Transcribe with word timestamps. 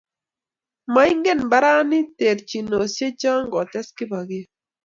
Moingen 0.93 1.39
mbarani 1.45 1.99
terchinosiecho, 2.17 3.33
kites 3.51 3.87
Kipokeo 3.97 4.45